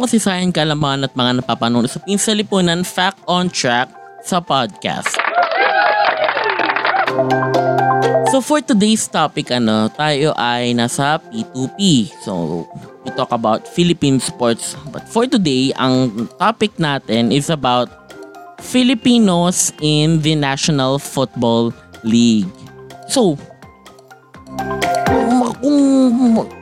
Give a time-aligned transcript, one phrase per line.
[0.00, 3.92] Kwento kasi sa akin kalaman at mga napapanood sa Pinsalipunan Fact on Track
[4.24, 5.12] sa podcast.
[8.32, 12.08] So for today's topic, ano, tayo ay nasa P2P.
[12.24, 12.64] So,
[13.04, 14.72] we talk about Philippine sports.
[14.88, 17.92] But for today, ang topic natin is about
[18.56, 21.76] Filipinos in the National Football
[22.08, 22.48] League.
[23.12, 23.36] So,
[25.60, 25.76] kung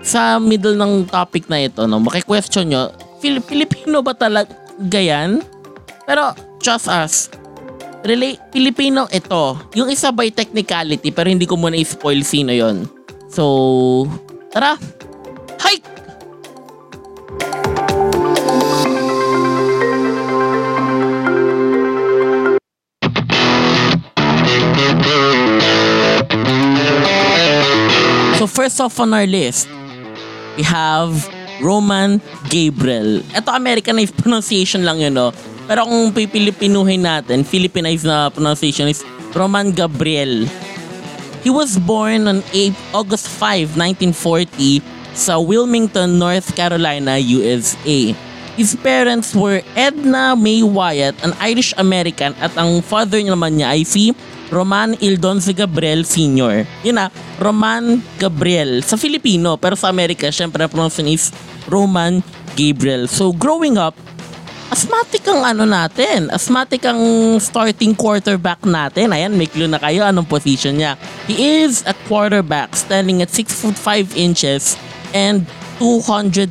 [0.02, 5.42] sa middle ng topic na ito, no, maki-question nyo, Fil- Filipino ba talaga yan?
[6.06, 7.28] Pero, trust us,
[8.06, 9.58] Relate, Filipino ito.
[9.74, 12.86] Yung isa by technicality, pero hindi ko muna i-spoil sino yon.
[13.26, 14.06] So,
[14.54, 14.78] tara!
[15.58, 15.86] Hike!
[28.38, 29.66] So first off on our list,
[30.56, 31.26] we have
[31.60, 33.22] Roman Gabriel.
[33.34, 35.34] Ito Americanized pronunciation lang yun, no?
[35.68, 39.04] Pero kung pipilipinuhin natin, Philippinized na pronunciation is
[39.36, 40.48] Roman Gabriel.
[41.44, 44.80] He was born on 8 August 5, 1940
[45.12, 48.14] sa Wilmington, North Carolina, USA.
[48.58, 53.86] His parents were Edna May Wyatt, an Irish-American at ang father niya naman niya ay
[53.86, 54.10] si
[54.50, 56.66] Roman Ildonze Gabriel Sr.
[56.82, 57.06] Yun na,
[57.38, 58.82] Roman Gabriel.
[58.82, 61.30] Sa Filipino, pero sa Amerika, syempre pronunciation is
[61.70, 62.20] Roman
[62.58, 63.06] Gabriel.
[63.06, 63.94] So growing up,
[64.74, 66.28] asthmatic ang ano natin.
[66.34, 67.00] Asthmatic ang
[67.38, 69.14] starting quarterback natin.
[69.14, 70.98] Ayan, may clue na kayo anong position niya.
[71.30, 74.74] He is a quarterback standing at 6 foot 5 inches
[75.14, 75.46] and
[75.78, 76.50] 225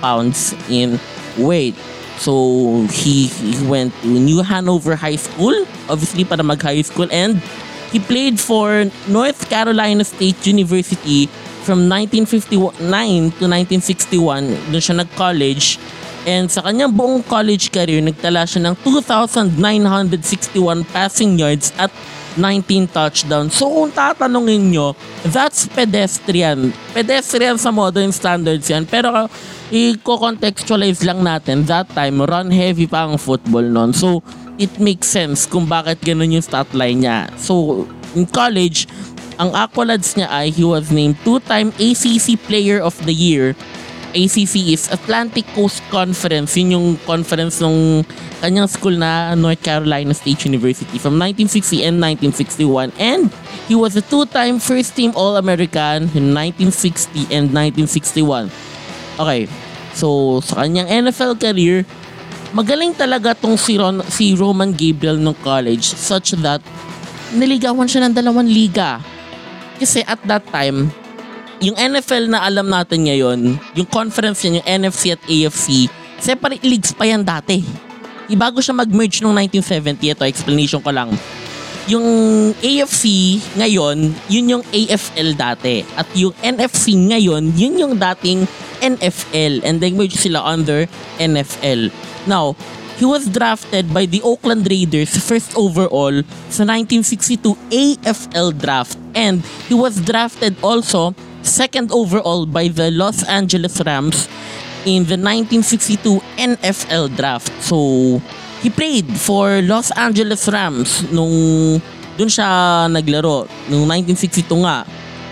[0.00, 0.96] pounds in
[1.36, 1.76] weight.
[2.18, 5.54] So, he, he went to New Hanover High School,
[5.86, 7.38] obviously para mag-high school, and
[7.90, 11.26] he played for North Carolina State University
[11.64, 14.72] from 1959 to 1961.
[14.72, 15.78] Doon siya nag-college.
[16.28, 21.88] And sa kanyang buong college career, nagtala siya ng 2,961 passing yards at
[22.36, 23.56] 19 touchdowns.
[23.56, 24.94] So kung tatanungin nyo,
[25.32, 26.70] that's pedestrian.
[26.94, 28.84] Pedestrian sa modern standards yan.
[28.84, 29.26] Pero
[29.72, 33.96] i-contextualize lang natin, that time, run heavy pa ang football noon.
[33.96, 34.22] So
[34.58, 37.30] it makes sense kung bakit ganun yung stat line niya.
[37.38, 38.90] So in college,
[39.38, 43.54] ang accolades niya ay he was named two-time ACC Player of the Year
[44.16, 46.56] ACC is Atlantic Coast Conference.
[46.56, 48.00] Yun yung conference ng
[48.40, 52.88] kanyang school na North Carolina State University from 1960 and 1961.
[52.96, 53.28] And
[53.68, 58.48] he was a two-time first-team All-American in 1960 and 1961.
[59.20, 59.44] Okay,
[59.92, 61.84] so sa kanyang NFL career,
[62.52, 66.64] magaling talaga tong si, Ron, si Roman Gabriel ng college such that
[67.34, 69.00] niligawan siya ng dalawang liga.
[69.78, 70.88] Kasi at that time,
[71.60, 75.66] yung NFL na alam natin ngayon, yung conference niya, yung NFC at AFC,
[76.18, 77.62] separate leagues pa yan dati.
[78.28, 81.10] Ibago siya mag-merge noong 1970, ito explanation ko lang.
[81.88, 82.04] Yung
[82.60, 85.80] AFC ngayon, yun yung AFL dati.
[85.96, 88.44] At yung NFC ngayon, yun yung dating
[88.80, 89.64] NFL.
[89.64, 90.86] And they merge sila under
[91.18, 91.92] NFL.
[92.26, 92.56] Now,
[92.98, 98.98] he was drafted by the Oakland Raiders first overall sa 1962 AFL draft.
[99.14, 101.14] And he was drafted also
[101.46, 104.26] second overall by the Los Angeles Rams
[104.82, 107.54] in the 1962 NFL draft.
[107.62, 108.18] So,
[108.62, 111.78] he played for Los Angeles Rams nung
[112.18, 114.82] dun siya naglaro nung 1962 nga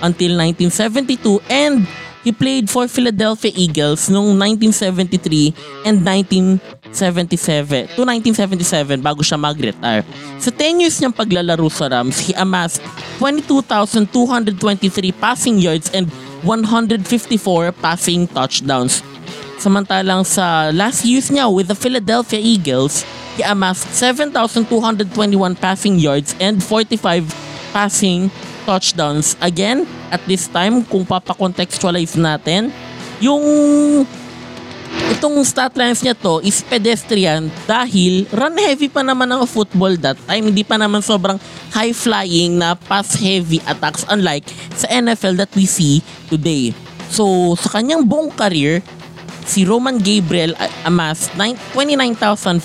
[0.06, 1.82] until 1972 and
[2.26, 5.54] he played for Philadelphia Eagles nung 1973
[5.86, 10.03] and 1977 to 1977 bago siya mag-retire.
[10.42, 12.83] Sa 10 years niyang paglalaro sa Rams, he amassed
[13.22, 14.59] 22,223
[15.22, 16.10] passing yards and
[16.42, 17.06] 154
[17.78, 19.06] passing touchdowns.
[19.62, 23.06] Samantalang sa last years niya with the Philadelphia Eagles,
[23.39, 24.66] he amassed 7,221
[25.62, 27.22] passing yards and 45
[27.71, 28.46] passing touchdowns.
[29.39, 32.74] Again, at this time, kung papakontextualize natin,
[33.22, 33.41] yung
[35.16, 40.18] itong stat lines niya to is pedestrian dahil run heavy pa naman ang football that
[40.27, 40.51] time.
[40.51, 41.39] Hindi pa naman sobrang
[41.71, 46.74] high flying na pass heavy attacks unlike sa NFL that we see today.
[47.09, 48.83] So, sa kanyang buong career,
[49.47, 52.59] si Roman Gabriel amassed 29,444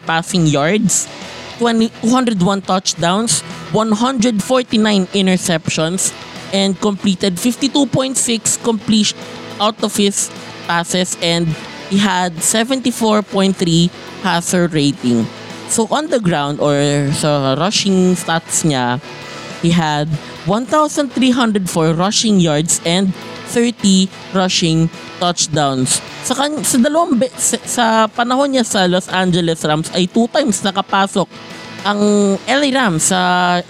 [0.00, 1.04] passing yards,
[1.58, 3.40] 20, 201 touchdowns,
[3.72, 6.14] 149 interceptions,
[6.52, 9.18] and completed 52.6 completion
[9.60, 10.30] out of his
[10.66, 11.46] passes and
[11.90, 13.56] he had 74.3
[14.22, 15.26] passer rating.
[15.68, 16.76] So on the ground or
[17.12, 19.00] sa rushing stats niya,
[19.60, 20.08] he had
[20.46, 23.10] 1,304 rushing yards and
[23.50, 24.06] 30
[24.36, 24.86] rushing
[25.18, 25.98] touchdowns.
[26.22, 30.28] Sa, kan- sa dalawang be- sa, sa panahon niya sa Los Angeles Rams ay two
[30.28, 31.26] times nakapasok
[31.86, 32.00] ang
[32.44, 33.20] LA Rams sa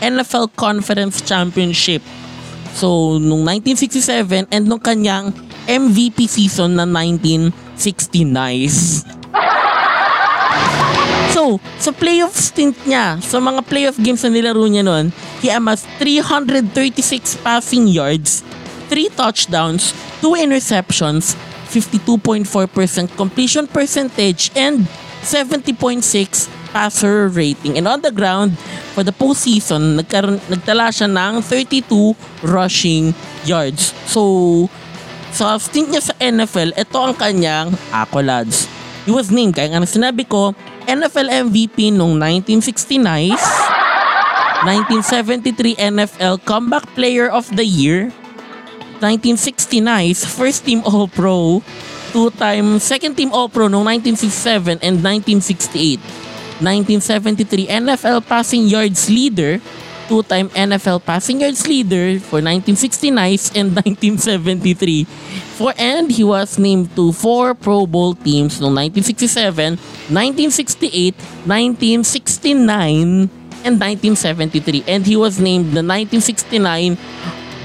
[0.00, 2.02] NFL Conference Championship.
[2.74, 5.32] So, nung 1967 and nung kanyang
[5.68, 9.14] MVP season na 1969.
[11.38, 15.86] So, sa playoff stint niya, sa mga playoff games na nilaro niya noon, he amassed
[16.02, 18.42] 336 passing yards,
[18.90, 21.38] 3 touchdowns, 2 interceptions,
[21.70, 22.42] 52.4%
[23.14, 24.90] completion percentage, and
[25.22, 26.02] 70.6
[26.74, 27.78] passer rating.
[27.78, 28.58] And on the ground,
[28.98, 32.18] for the postseason, nagkaroon, nagtala siya ng 32
[32.50, 33.14] rushing
[33.46, 33.94] yards.
[34.10, 34.66] So,
[35.30, 38.66] sa stint niya sa NFL, ito ang kanyang accolades.
[39.06, 40.58] He was named, kaya nga sinabi ko,
[40.88, 43.36] NFL MVP noong 1969,
[44.64, 48.08] 1973 NFL Comeback Player of the Year,
[49.04, 51.60] 1969 First Team All-Pro,
[52.16, 53.84] two-time Second Team All-Pro noong
[54.16, 56.00] 1967 and 1968,
[56.64, 59.60] 1973 NFL Passing Yards Leader,
[60.08, 63.12] two-time NFL Passing Yards Leader for 1969
[63.54, 65.04] and 1973.
[65.60, 69.76] For and he was named to four Pro Bowl teams noong 1967,
[70.08, 71.12] 1968,
[71.44, 73.28] 1969,
[73.62, 74.88] and 1973.
[74.88, 76.96] And he was named the 1969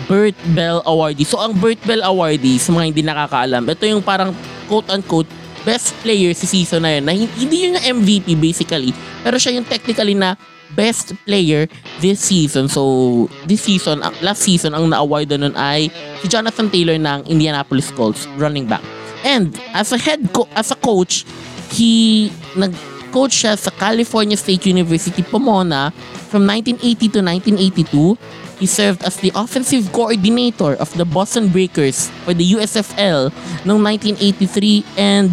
[0.05, 1.23] Burt Bell Awardee.
[1.23, 4.35] So ang Burt Bell Awardee, sa mga hindi nakakaalam, ito yung parang
[4.67, 5.31] quote-unquote
[5.63, 7.03] best player si season na yun.
[7.07, 8.91] Na hindi yun yung MVP basically,
[9.23, 10.35] pero siya yung technically na
[10.75, 11.67] best player
[12.01, 12.67] this season.
[12.67, 15.89] So, this season, last season, ang na-award nun ay
[16.21, 18.83] si Jonathan Taylor ng Indianapolis Colts, running back.
[19.23, 21.23] And as a head co- as a coach,
[21.71, 22.27] he
[22.59, 25.95] nag-coach siya sa California State University Pomona
[26.27, 28.19] from 1980 to 1982.
[28.59, 33.31] He served as the offensive coordinator of the Boston Breakers for the USFL
[33.67, 35.27] noong 1983 and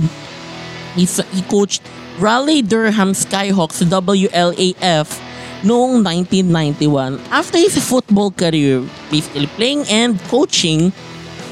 [0.97, 1.83] he, he coached
[2.19, 5.30] Raleigh Durham Skyhawks WLAF
[5.63, 7.21] noong 1991.
[7.29, 10.93] After his football career, basically playing and coaching,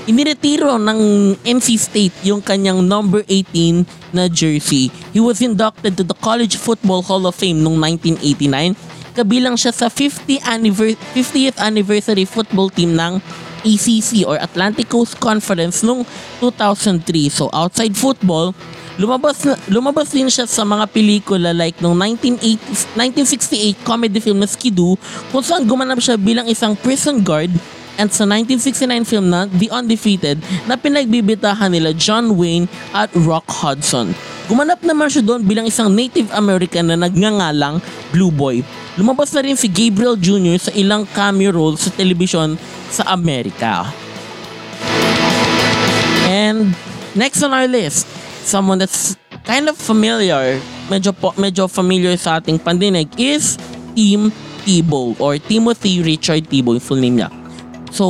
[0.08, 1.00] iniretiro ng
[1.44, 3.84] NC State yung kanyang number 18
[4.16, 4.88] na jersey.
[5.12, 8.72] He was inducted to the College Football Hall of Fame noong 1989.
[9.12, 13.20] Kabilang siya sa 50 anniver- 50th anniversary football team ng
[13.66, 16.06] ACC or Atlantic Coast Conference noong
[16.40, 17.28] 2003.
[17.28, 18.54] So outside football,
[18.98, 22.98] lumabas na, lumabas din siya sa mga pelikula like noong 1980,
[23.78, 24.98] 1968 comedy film na Skidoo
[25.30, 27.48] kung saan gumanap siya bilang isang prison guard
[27.98, 34.14] and sa 1969 film na The Undefeated na pinagbibitahan nila John Wayne at Rock Hudson.
[34.46, 37.82] Gumanap naman siya doon bilang isang Native American na nagngangalang
[38.14, 38.62] Blue Boy.
[38.96, 40.58] Lumabas na rin si Gabriel Jr.
[40.58, 42.54] sa ilang cameo roles sa television
[42.88, 43.90] sa Amerika.
[46.24, 46.72] And
[47.12, 48.08] next on our list,
[48.48, 50.56] someone that's kind of familiar,
[50.88, 53.60] medyo po, medyo familiar sa ating pandinig is
[53.92, 54.32] Tim
[54.64, 57.30] Tebow or Timothy Richard Tebow, yung full name niya.
[57.92, 58.04] So,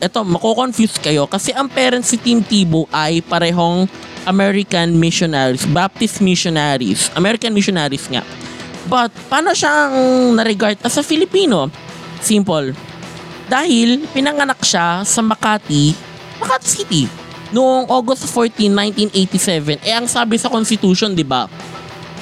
[0.00, 3.88] eto, mako-confuse kayo kasi ang parents si Tim Tebow ay parehong
[4.24, 8.24] American missionaries, Baptist missionaries, American missionaries nga.
[8.88, 9.92] But, paano siyang
[10.36, 11.72] na-regard as a Filipino?
[12.20, 12.76] Simple.
[13.48, 15.96] Dahil pinanganak siya sa Makati,
[16.38, 17.21] Makati City,
[17.52, 18.72] noong August 14,
[19.12, 19.84] 1987.
[19.84, 21.46] Eh, ang sabi sa Constitution, di ba?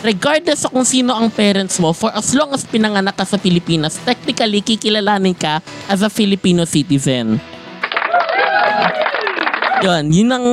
[0.03, 3.97] Regardless sa kung sino ang parents mo, for as long as pinanganak ka sa Pilipinas,
[4.03, 7.39] technically, kikilalanin ka as a Filipino citizen.
[9.81, 10.47] Yun, yun ang,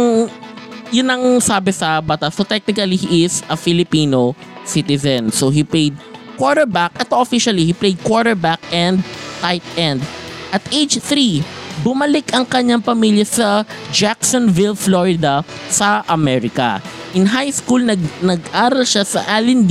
[0.93, 2.35] yun ang sabi sa batas.
[2.35, 5.31] So technically, he is a Filipino citizen.
[5.31, 5.95] So he played
[6.35, 9.01] quarterback, ito officially, he played quarterback and
[9.39, 10.03] tight end.
[10.51, 16.81] At age 3, bumalik ang kanyang pamilya sa Jacksonville, Florida sa Amerika.
[17.13, 19.65] In high school, nag, nag-aral siya sa Allen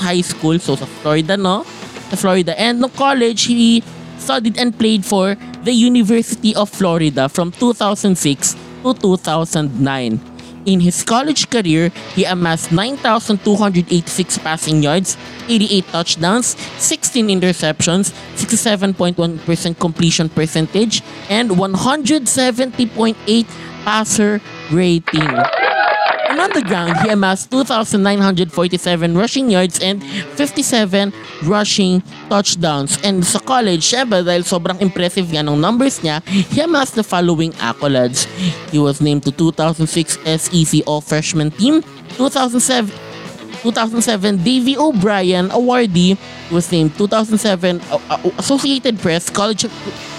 [0.00, 1.64] High School, so sa Florida, no?
[2.12, 2.52] Sa Florida.
[2.56, 3.80] And no college, he
[4.20, 10.29] studied and played for the University of Florida from 2006 to 2009.
[10.66, 15.16] In his college career, he amassed 9,286 passing yards,
[15.48, 23.46] 88 touchdowns, 16 interceptions, 67.1% completion percentage, and 170.8
[23.84, 24.40] passer
[24.70, 25.59] rating.
[26.30, 29.98] And on the ground, he amassed 2,947 rushing yards and
[30.38, 33.02] 57 rushing touchdowns.
[33.02, 37.50] And sa college, syempre dahil sobrang impressive nga ng numbers niya, he amassed the following
[37.58, 38.30] accolades.
[38.70, 41.82] He was named to 2006 SEC All-Freshman Team,
[42.14, 42.94] 2007
[43.66, 46.16] 2007 Davy O'Brien awardee
[46.48, 49.68] was named 2007 uh, uh, Associated Press College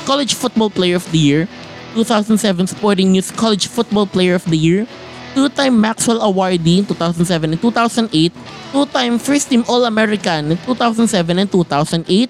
[0.06, 1.50] College Football Player of the Year
[1.98, 4.86] 2007 Sporting News College Football Player of the Year
[5.34, 8.34] two-time Maxwell awardee in 2007 and 2008,
[8.72, 12.30] two-time first team All-American in 2007 and 2008,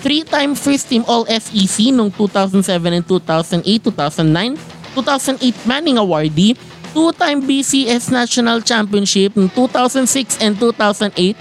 [0.00, 4.56] three-time first team All-SEC noong 2007 and 2008, 2009,
[4.94, 6.56] 2008 Manning awardee,
[6.92, 11.36] two-time BCS National Championship in 2006 and 2008.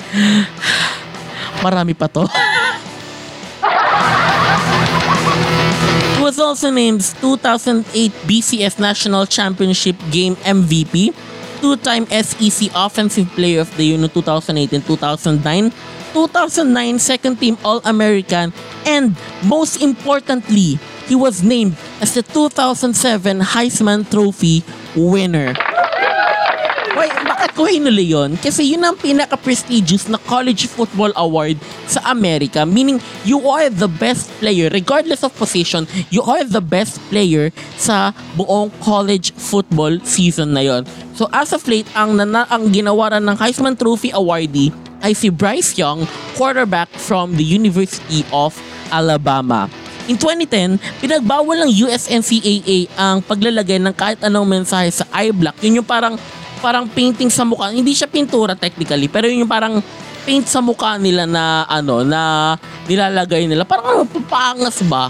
[1.61, 2.25] Marami pa to.
[6.51, 11.15] Also named 2008 BCS National Championship Game MVP,
[11.61, 15.71] two-time SEC Offensive Player of the Year no 2008 and 2009,
[16.11, 18.51] 2009 Second Team All-American,
[18.85, 19.15] and
[19.47, 20.75] most importantly,
[21.07, 24.61] he was named as the 2007 Heisman Trophy
[24.93, 25.55] winner.
[26.91, 28.35] Why, bakit ko hinuli yun?
[28.35, 31.55] Kasi yun ang pinaka-prestigious na college football award
[31.87, 32.67] sa Amerika.
[32.67, 38.11] Meaning, you are the best player, regardless of position, you are the best player sa
[38.35, 40.83] buong college football season na yon.
[41.15, 45.79] So as of late, ang, nana, ang ginawaran ng Heisman Trophy awardee ay si Bryce
[45.79, 46.03] Young,
[46.35, 48.51] quarterback from the University of
[48.91, 49.71] Alabama.
[50.11, 55.55] In 2010, pinagbawal ng USNCAA ang paglalagay ng kahit anong mensahe sa iBlock.
[55.63, 56.19] Yun yung parang
[56.61, 57.73] parang painting sa mukha.
[57.73, 59.81] Hindi siya pintura technically, pero yun yung parang
[60.21, 62.53] paint sa mukha nila na ano na
[62.85, 63.65] nilalagay nila.
[63.65, 65.09] Parang ano, papangas ba?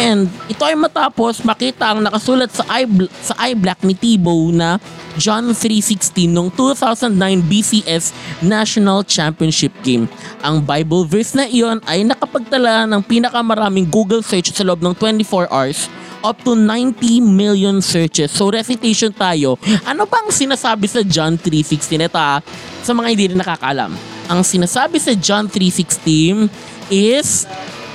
[0.00, 4.80] And ito ay matapos makita ang nakasulat sa iBlock, sa iBlock ni Tebow na
[5.20, 10.08] John 3.16 noong 2009 BCS National Championship Game.
[10.40, 15.52] Ang Bible verse na iyon ay nakapagtala ng pinakamaraming Google search sa loob ng 24
[15.52, 15.92] hours
[16.24, 18.30] up to 90 million searches.
[18.32, 19.56] So recitation tayo.
[19.84, 22.08] Ano bang sinasabi sa John 3.16?
[22.08, 22.38] Ito ah,
[22.84, 23.92] sa mga hindi rin nakakalam.
[24.30, 26.46] Ang sinasabi sa John 3.16
[26.92, 27.48] is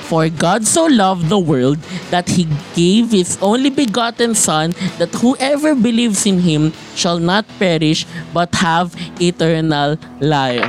[0.06, 1.82] For God so loved the world
[2.14, 2.46] that He
[2.78, 4.70] gave His only begotten Son,
[5.02, 10.62] that whoever believes in Him shall not perish but have eternal life.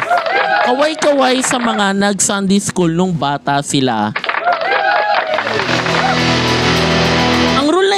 [0.65, 4.09] Kaway-kaway sa mga nag-Sunday school nung bata sila.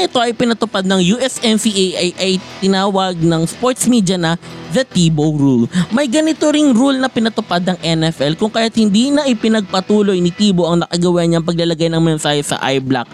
[0.10, 4.42] Ito ay pinatupad ng USNCAA ay tinawag ng sports media na
[4.74, 5.70] the Tebow Rule.
[5.94, 10.74] May ganito ring rule na pinatupad ng NFL kung kaya't hindi na ipinagpatuloy ni Tebow
[10.74, 13.06] ang nakagawa niyang paglalagay ng mensahe sa iBlock.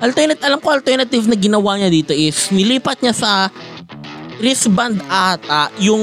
[0.00, 3.52] Alternate, alam ko alternative na ginawa niya dito is nilipat niya sa
[4.40, 6.00] wristband ata yung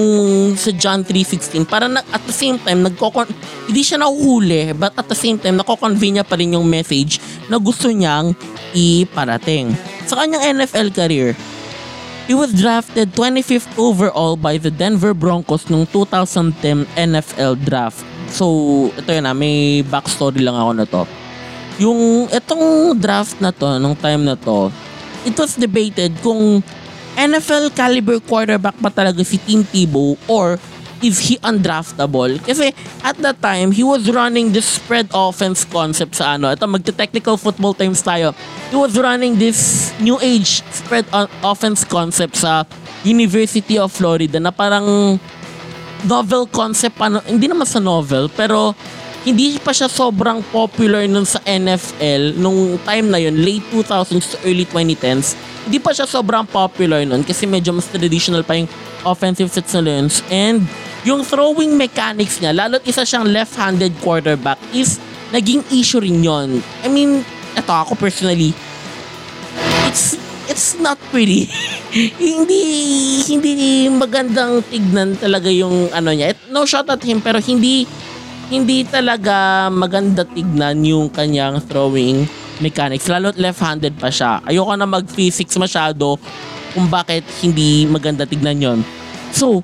[0.54, 3.32] sa John 3.16 para na, at the same time nagkokon
[3.72, 7.56] hindi siya nahuhuli but at the same time nako-convey niya pa rin yung message na
[7.58, 8.36] gusto niyang
[8.76, 9.95] iparating.
[10.06, 11.34] Sa kanyang NFL career,
[12.30, 18.06] he was drafted 25th overall by the Denver Broncos noong 2010 NFL draft.
[18.30, 18.46] So,
[18.98, 21.02] ito yun na, may backstory lang ako na to.
[21.82, 24.70] Yung itong draft na to, nung time na to,
[25.26, 26.62] it was debated kung
[27.16, 30.62] NFL caliber quarterback pa talaga si Tim Tebow or
[31.02, 32.40] is he undraftable?
[32.44, 32.72] Kasi
[33.04, 36.52] at that time, he was running this spread offense concept sa ano.
[36.52, 38.32] Ito, magte-technical football terms tayo.
[38.72, 41.08] He was running this new age spread
[41.44, 42.64] offense concept sa
[43.06, 45.18] University of Florida na parang
[46.06, 48.74] novel concept ano, hindi naman sa novel pero
[49.26, 54.38] hindi pa siya sobrang popular nun sa NFL nung time na yun, late 2000s to
[54.46, 55.34] early 2010s.
[55.66, 58.70] Hindi pa siya sobrang popular nun kasi medyo mas traditional pa yung
[59.02, 60.22] offensive sets na lens.
[60.30, 60.66] And
[61.06, 65.02] yung throwing mechanics niya, lalo't isa siyang left-handed quarterback, is
[65.34, 66.62] naging issue rin yon.
[66.86, 67.26] I mean,
[67.58, 68.54] eto ako personally,
[69.90, 71.50] it's it's not pretty.
[72.22, 72.62] hindi
[73.30, 73.54] hindi
[73.90, 76.38] magandang tignan talaga yung ano niya.
[76.54, 77.86] No shot at him pero hindi
[78.50, 83.08] hindi talaga maganda tignan yung kanyang throwing mechanics.
[83.08, 84.44] Lalo left-handed pa siya.
[84.46, 86.20] Ayoko na mag-physics masyado
[86.76, 88.80] kung bakit hindi maganda tignan yon.
[89.36, 89.64] So,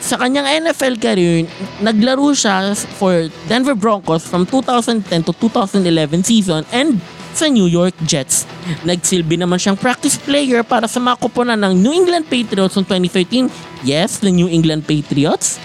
[0.00, 1.48] sa kanyang NFL career,
[1.80, 7.00] naglaro siya for Denver Broncos from 2010 to 2011 season and
[7.32, 8.44] sa New York Jets.
[8.84, 13.48] Nagsilbi naman siyang practice player para sa mga koponan ng New England Patriots noong 2013.
[13.88, 15.56] Yes, the New England Patriots.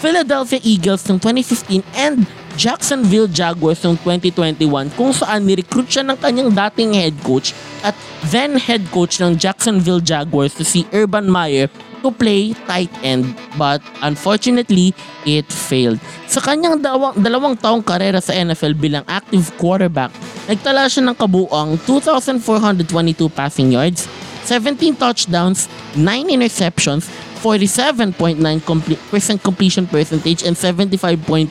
[0.00, 2.24] Philadelphia Eagles noong 2015 and
[2.60, 7.96] Jacksonville Jaguars noong 2021 kung saan nirecruit siya ng kanyang dating head coach at
[8.28, 11.72] then head coach ng Jacksonville Jaguars na si Urban Meyer
[12.04, 14.92] to play tight end but unfortunately
[15.24, 15.96] it failed.
[16.28, 20.12] Sa kanyang dalawang, dalawang taong karera sa NFL bilang active quarterback,
[20.44, 24.04] nagtala siya ng kabuang 2,422 passing yards,
[24.44, 25.64] 17 touchdowns,
[25.96, 27.08] 9 interceptions,
[27.40, 29.00] 47.9% complete,
[29.40, 31.48] completion percentage and 75.3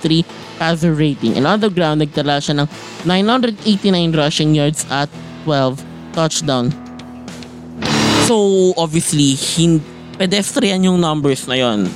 [0.61, 1.33] passer rating.
[1.33, 2.67] And on the ground, nagtala siya ng
[3.09, 5.09] 989 rushing yards at
[5.49, 5.81] 12
[6.13, 6.69] touchdown.
[8.29, 8.37] So,
[8.77, 9.81] obviously, hin
[10.13, 11.89] pedestrian yung numbers na yon.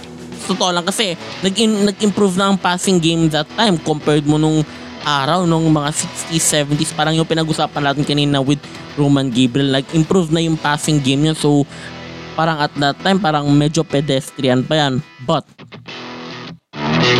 [0.49, 1.13] Totoo lang kasi
[1.45, 4.65] nag- nag-improve na ang passing game that time compared mo nung
[5.03, 6.95] araw nung mga 60s, 70s.
[6.95, 8.59] Parang yung pinag-usapan natin kanina with
[8.95, 9.75] Roman Gabriel.
[9.75, 11.35] Nag-improve na yung passing game niya.
[11.35, 11.67] So,
[12.33, 14.93] parang at that time, parang medyo pedestrian pa yan.
[15.23, 15.45] But,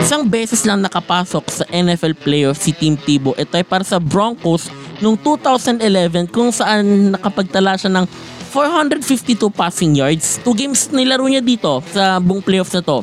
[0.01, 3.38] isang beses lang nakapasok sa NFL playoff si Team Tebow.
[3.38, 4.67] Ito ay para sa Broncos
[5.00, 8.05] noong 2011 kung saan nakapagtala siya ng
[8.53, 10.38] 452 passing yards.
[10.46, 13.01] Two games nilaro niya dito sa buong playoffs na to.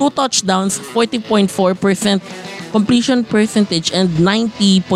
[0.00, 1.52] Two touchdowns, 40.4%
[2.72, 4.86] completion percentage and 90.0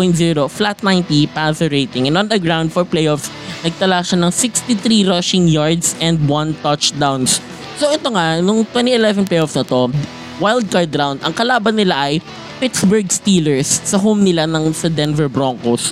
[0.49, 2.07] flat 90 passer rating.
[2.07, 3.29] And on the ground for playoffs,
[3.61, 7.37] nagtala siya ng 63 rushing yards and 1 touchdowns.
[7.77, 9.93] So ito nga, nung 2011 playoffs na to,
[10.41, 12.23] wild card round, ang kalaban nila ay
[12.57, 15.91] Pittsburgh Steelers sa home nila ng sa Denver Broncos.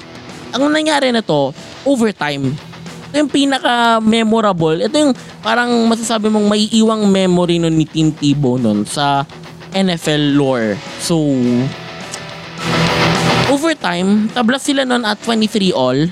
[0.56, 1.52] Ang nangyari na to,
[1.84, 2.56] overtime.
[3.14, 4.90] Ito yung pinaka-memorable.
[4.90, 5.14] Ito yung
[5.46, 9.22] parang masasabi mong may iwang memory nun ni Team Tebow nun sa
[9.70, 10.74] NFL lore.
[10.98, 11.22] So,
[13.54, 16.10] overtime, tabla sila nun at 23 all.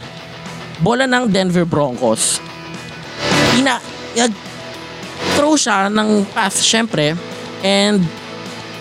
[0.85, 2.37] Bola ng Denver Broncos.
[3.57, 3.81] Ina,
[4.13, 4.29] yag,
[5.33, 7.17] throw siya ng pass, syempre.
[7.65, 8.05] And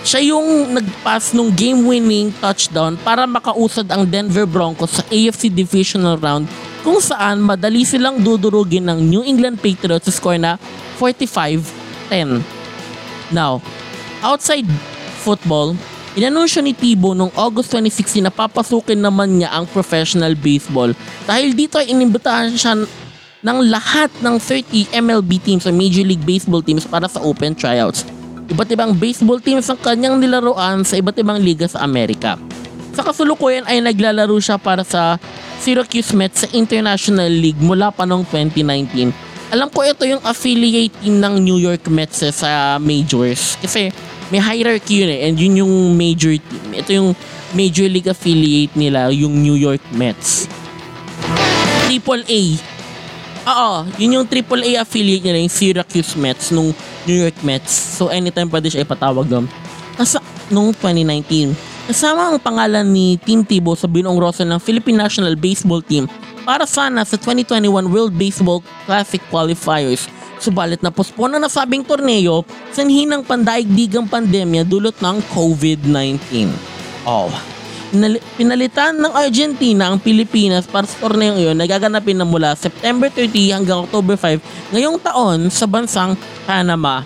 [0.05, 6.45] siya yung nag-pass nung game-winning touchdown para makausad ang Denver Broncos sa AFC Divisional Round
[6.81, 10.57] kung saan madali silang dudurugin ng New England Patriots sa score na
[10.97, 12.41] 45-10.
[13.31, 13.61] Now,
[14.25, 14.67] outside
[15.21, 15.77] football,
[16.17, 20.97] inanunsyo ni Tibo noong August 2016 na papasukin naman niya ang professional baseball.
[21.29, 22.81] Dahil dito ay inimbitahan siya
[23.41, 28.05] ng lahat ng 30 MLB teams o Major League Baseball teams para sa open tryouts.
[28.51, 32.37] Iba't ibang baseball teams ang kanyang nilaruan sa iba't ibang liga sa Amerika.
[32.93, 35.17] Sa kasulukuyan ay naglalaro siya para sa
[35.61, 39.13] Syracuse Mets sa International League mula pa noong 2019.
[39.53, 43.61] Alam ko ito yung affiliate ng New York Mets eh, sa majors.
[43.61, 43.93] Kasi
[44.33, 45.29] may hierarchy yun eh.
[45.29, 46.65] And yun yung major team.
[46.73, 47.11] Ito yung
[47.53, 50.49] major league affiliate nila, yung New York Mets.
[51.85, 52.43] Triple A.
[53.51, 56.73] Oo, yun yung Triple A affiliate nila, yung Syracuse Mets nung
[57.05, 58.01] New York Mets.
[58.01, 59.45] So anytime pwede siya ipatawag doon.
[59.99, 60.17] Kasi
[60.49, 65.81] nung 2019, kasama ang pangalan ni Team Tibo sa binuong roster ng Philippine National Baseball
[65.81, 66.11] Team
[66.45, 70.09] para sana sa 2021 World Baseball Classic Qualifiers.
[70.41, 76.49] Subalit na postpone ang nasabing torneo sa hinang pandaigdigang pandemya dulot ng COVID-19.
[77.05, 77.29] Oh.
[78.39, 83.53] Pinalitan ng Argentina ang Pilipinas para sa torneo iyon na gaganapin na mula September 30
[83.53, 86.17] hanggang October 5 ngayong taon sa bansang
[86.49, 87.05] Panama.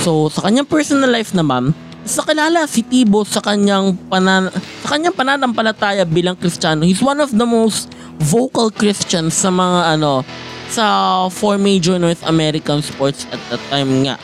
[0.00, 1.76] So, sa kanyang personal life naman,
[2.10, 4.50] sa kilala si Tibo sa kanyang panan
[4.82, 6.82] sa kanyang pananampalataya bilang Kristiyano.
[6.82, 7.86] He's one of the most
[8.18, 10.26] vocal Christians sa mga ano
[10.66, 10.84] sa
[11.30, 14.18] four major North American sports at that time nga.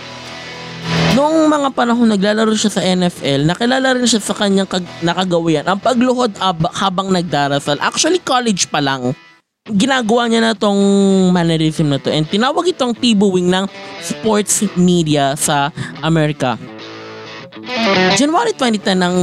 [1.15, 5.81] Noong mga panahon naglalaro siya sa NFL, nakilala rin siya sa kanyang kag- nakagawian, ang
[5.81, 7.81] pagluhod ab- habang nagdarasal.
[7.81, 9.17] Actually, college pa lang.
[9.67, 10.79] Ginagawa niya na tong
[11.35, 13.67] mannerism na to and tinawag itong tibuwing ng
[13.99, 16.55] sports media sa Amerika.
[18.21, 19.17] January 2010 ng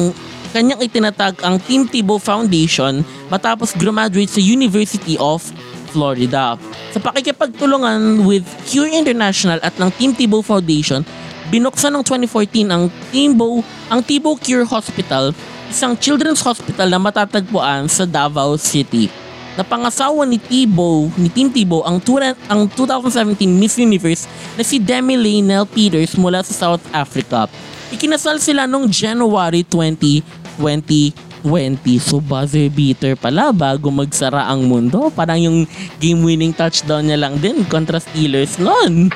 [0.54, 5.46] kanyang itinatag ang Team Tebow Foundation matapos graduate sa University of
[5.94, 6.58] Florida.
[6.90, 11.06] Sa pakikipagtulungan with Cure International at ng Team Tebow Foundation,
[11.54, 13.62] binuksan ng 2014 ang Tebow,
[13.94, 15.30] ang Tebow Cure Hospital,
[15.70, 19.14] isang children's hospital na matatagpuan sa Davao City.
[19.54, 22.02] Napangasawa ni Tebow, ni Team Tebow ang,
[22.50, 24.26] ang 2017 Miss Universe
[24.58, 27.46] na si Demi Lanel Peters mula sa South Africa.
[27.94, 32.02] Ikinasal sila noong January 20, 2020.
[32.02, 35.14] So buzzer beater pala bago magsara ang mundo.
[35.14, 35.70] Parang yung
[36.02, 39.14] game-winning touchdown niya lang din kontra Steelers noon.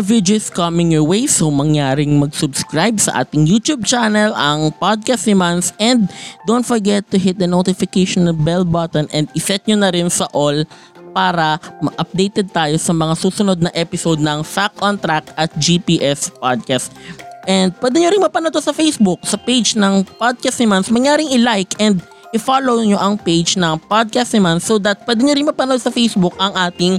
[0.00, 5.36] More videos coming your way so mangyaring mag-subscribe sa ating YouTube channel ang Podcast ni
[5.36, 6.08] Mans and
[6.48, 10.64] don't forget to hit the notification bell button and iset nyo na rin sa all
[11.12, 16.96] para ma-updated tayo sa mga susunod na episode ng Fact on Track at GPS Podcast.
[17.44, 20.88] And pwede nyo rin mapanood sa Facebook, sa page ng Podcast ni Mans.
[20.88, 22.00] Mangyaring i-like and
[22.32, 25.92] i-follow nyo ang page ng Podcast ni Mans so that pwede nyo rin mapanood sa
[25.92, 26.96] Facebook ang ating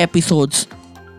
[0.00, 0.77] episodes.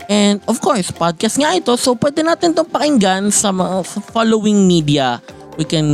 [0.10, 4.65] And of course, podcast nga ito, so pwede natin itong pakinggan sa, mga, sa following
[4.65, 5.22] media.
[5.54, 5.86] We can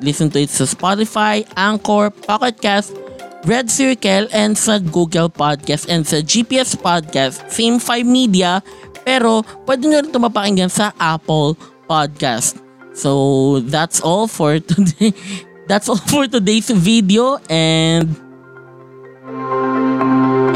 [0.00, 2.96] listen to it sa Spotify, Anchor, Pocket Cast,
[3.44, 7.44] Red Circle, and sa Google Podcast and sa GPS Podcast.
[7.52, 8.64] Same 5 media,
[9.04, 11.52] pero pwede nyo rin ito mapakinggan sa Apple
[11.84, 12.56] Podcast.
[12.96, 15.12] So, that's all for today.
[15.68, 18.16] That's all for today's video and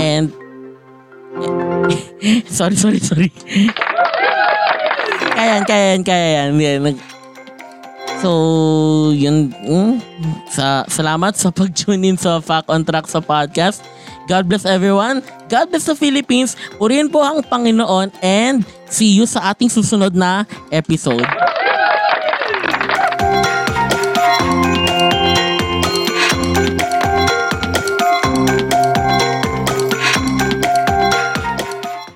[0.01, 0.33] and
[2.48, 3.28] sorry, sorry, sorry.
[5.32, 6.50] kaya yan, kaya yan, kaya yan.
[6.56, 6.80] yan.
[6.84, 7.04] Nag-
[8.22, 8.30] So,
[9.10, 9.50] yun.
[9.50, 9.98] mm,
[10.46, 13.82] Sa, salamat sa pag-tune in sa Fact on Track sa podcast.
[14.30, 15.26] God bless everyone.
[15.50, 16.54] God bless the Philippines.
[16.78, 21.26] Purihin po ang Panginoon and see you sa ating susunod na episode.